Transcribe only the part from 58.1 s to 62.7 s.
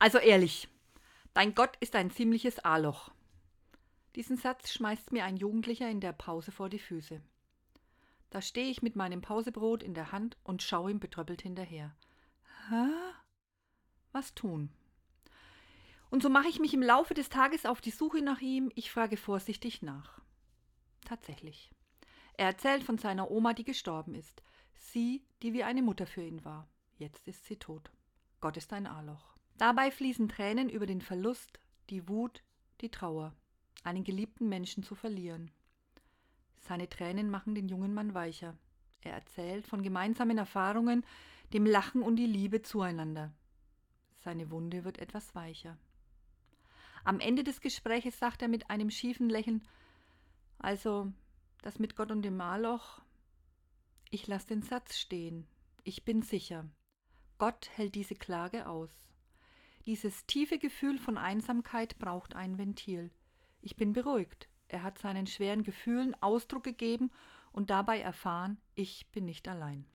Klage aus. Dieses tiefe Gefühl von Einsamkeit braucht ein